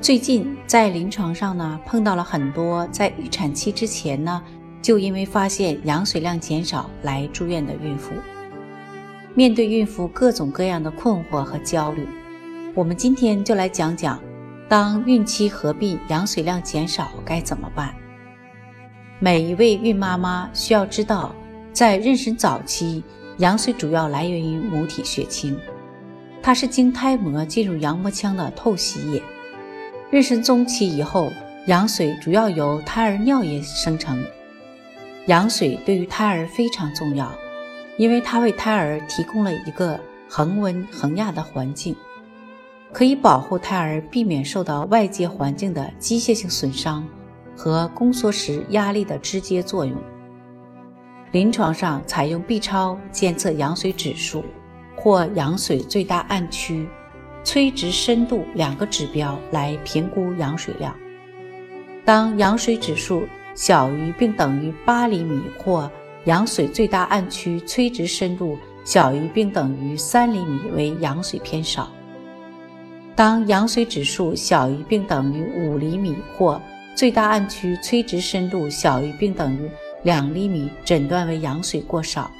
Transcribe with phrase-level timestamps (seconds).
[0.00, 4.42] 最近在临床上呢，碰到了很多在预产期之前呢，
[4.80, 8.12] 就因为发现羊水量减少来住院的孕妇。
[9.34, 12.08] 面对孕妇各种各样的困惑和焦虑，
[12.74, 14.18] 我们今天就来讲讲，
[14.70, 17.94] 当孕期合并羊水量减少该怎么办。
[19.18, 21.34] 每一位孕妈妈需要知道，
[21.74, 23.04] 在妊娠早期，
[23.36, 25.54] 羊水主要来源于母体血清，
[26.42, 29.22] 它是经胎膜进入羊膜腔的透析液。
[30.10, 31.32] 妊娠中期以后，
[31.66, 34.20] 羊水主要由胎儿尿液生成。
[35.26, 37.30] 羊水对于胎儿非常重要，
[37.96, 41.94] 因为它为胎儿提供了一个恒温恒压的环境，
[42.92, 47.06] 可以保护胎儿避免受到外界环境的机械性损伤
[47.56, 49.96] 和宫缩时压力的直接作用。
[51.30, 54.44] 临床上采用 B 超监测羊水指数
[54.96, 56.88] 或羊水最大暗区。
[57.42, 60.94] 垂直深度两个指标来评估羊水量。
[62.04, 63.24] 当羊水指数
[63.54, 65.90] 小于并等于八厘米或
[66.24, 71.90] 羊水最大暗区垂直深度小于并等于三厘米为羊水偏少。
[73.14, 76.60] 当羊水指数小于并等于五厘米或
[76.94, 79.70] 最大暗区垂直深度小于并等于
[80.02, 82.30] 两厘米，诊断为羊水过少。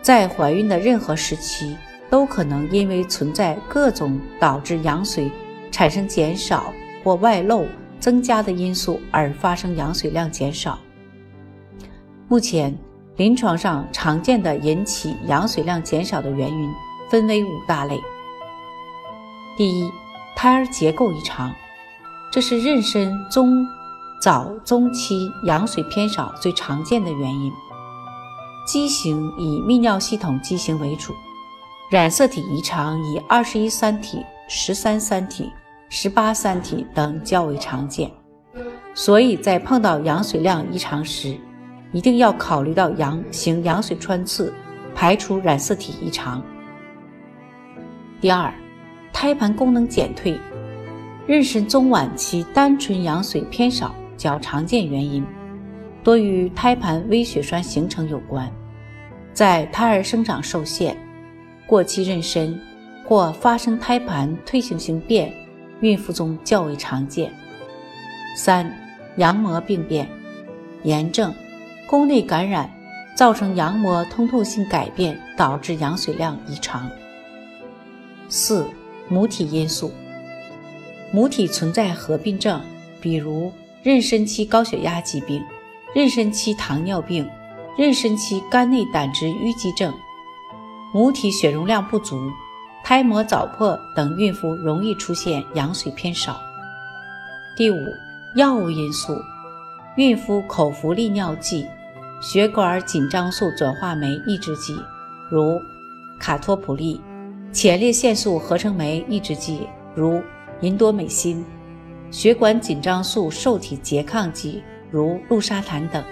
[0.00, 1.76] 在怀孕的任何时期。
[2.12, 5.32] 都可能因为存在各种导致羊水
[5.70, 6.70] 产生减少
[7.02, 7.64] 或外漏
[7.98, 10.78] 增加的因素而发生羊水量减少。
[12.28, 12.76] 目前
[13.16, 16.70] 临床上常见的引起羊水量减少的原因
[17.10, 17.98] 分为五大类。
[19.56, 19.90] 第一，
[20.36, 21.50] 胎儿结构异常，
[22.30, 23.66] 这是妊娠中
[24.20, 27.50] 早中期羊水偏少最常见的原因。
[28.66, 31.14] 畸形以泌尿系统畸形为主。
[31.92, 35.52] 染色体异常以二十一三体、十三三体、
[35.90, 38.10] 十八三体等较为常见，
[38.94, 41.36] 所以在碰到羊水量异常时，
[41.92, 44.50] 一定要考虑到羊行羊水穿刺，
[44.94, 46.42] 排除染色体异常。
[48.22, 48.50] 第二，
[49.12, 50.40] 胎盘功能减退，
[51.28, 55.22] 妊娠中晚期单纯羊水偏少较常见原因，
[56.02, 58.50] 多与胎盘微血栓形成有关，
[59.34, 60.96] 在胎儿生长受限。
[61.72, 62.54] 过期妊娠
[63.02, 65.32] 或发生胎盘退行性变，
[65.80, 67.32] 孕妇中较为常见。
[68.36, 68.70] 三、
[69.16, 70.06] 羊膜病变、
[70.82, 71.34] 炎症、
[71.86, 72.70] 宫内感染
[73.16, 76.90] 造成羊膜通透性改变，导致羊水量异常。
[78.28, 78.68] 四、
[79.08, 79.90] 母体因素，
[81.10, 82.60] 母体存在合并症，
[83.00, 83.50] 比如
[83.82, 85.42] 妊娠期高血压疾病、
[85.94, 87.26] 妊娠期糖尿病、
[87.78, 89.90] 妊娠期肝内胆汁淤积症。
[90.94, 92.30] 母体血容量不足、
[92.84, 96.38] 胎膜早破等孕妇容易出现羊水偏少。
[97.56, 97.76] 第五，
[98.36, 99.16] 药物因素，
[99.96, 101.66] 孕妇口服利尿剂、
[102.20, 104.78] 血管紧张素转化酶抑制剂，
[105.30, 105.58] 如
[106.20, 107.00] 卡托普利；
[107.52, 110.22] 前列腺素合成酶抑制剂，如
[110.60, 111.42] 银多美辛；
[112.10, 116.04] 血管紧张素受体拮抗剂，如氯沙坦等。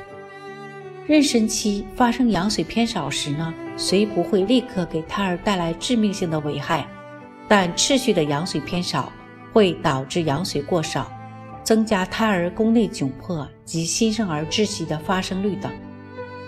[1.07, 6.87] 妊娠期发生羊水偏少时呢，虽不会立刻给胎儿带来致命性的危害，
[7.49, 9.11] 但持续的羊水偏少
[9.55, 11.11] 会导致羊水过少，
[11.65, 15.73] 增加胎儿宫内窘迫及新生儿窒息的发生率等。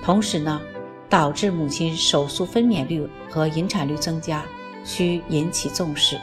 [0.04, 0.60] 同时呢，
[1.09, 4.44] 导致母亲手术分娩率和引产率增加，
[4.84, 6.19] 需引起重视。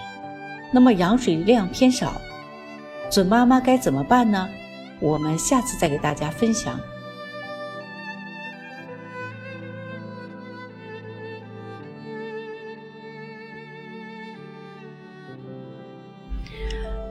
[0.72, 2.22] 那么羊水量偏少，
[3.10, 4.48] 准妈妈该怎么办呢？
[5.00, 6.80] 我们下次再给大家分享。